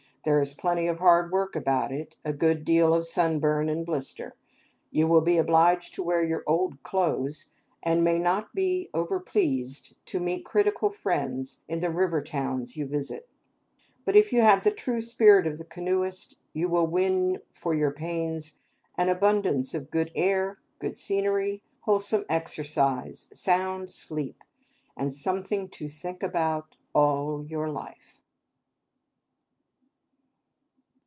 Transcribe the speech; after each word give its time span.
There 0.23 0.39
is 0.39 0.53
plenty 0.53 0.85
of 0.85 0.99
hard 0.99 1.31
work 1.31 1.55
about 1.55 1.91
it, 1.91 2.15
a 2.23 2.31
good 2.31 2.63
deal 2.63 2.93
of 2.93 3.07
sunburn 3.07 3.69
and 3.69 3.83
blister. 3.83 4.35
You 4.91 5.07
will 5.07 5.21
be 5.21 5.39
obliged 5.39 5.95
to 5.95 6.03
wear 6.03 6.23
your 6.23 6.43
old 6.45 6.83
clothes, 6.83 7.47
and 7.81 8.03
may 8.03 8.19
not 8.19 8.53
be 8.53 8.91
overpleased 8.93 9.95
to 10.05 10.19
meet 10.19 10.45
critical 10.45 10.91
friends 10.91 11.63
in 11.67 11.79
the 11.79 11.89
river 11.89 12.21
towns 12.21 12.77
you 12.77 12.85
visit. 12.85 13.27
But 14.05 14.15
if 14.15 14.31
you 14.31 14.41
have 14.41 14.63
the 14.63 14.69
true 14.69 15.01
spirit 15.01 15.47
of 15.47 15.57
the 15.57 15.65
canoeist, 15.65 16.37
you 16.53 16.69
will 16.69 16.85
win 16.85 17.41
for 17.51 17.73
your 17.73 17.91
pains 17.91 18.59
an 18.99 19.09
abundance 19.09 19.73
of 19.73 19.89
good 19.89 20.11
air, 20.13 20.59
good 20.77 20.99
scenery, 20.99 21.63
wholesome 21.79 22.25
exercise, 22.29 23.27
sound 23.33 23.89
sleep, 23.89 24.43
and 24.95 25.11
something 25.11 25.67
to 25.69 25.89
think 25.89 26.21
about 26.21 26.75
all 26.93 27.43
your 27.43 27.71
life. 27.71 28.19